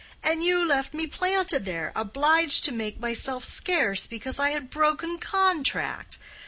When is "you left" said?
0.43-0.95